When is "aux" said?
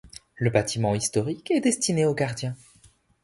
2.07-2.15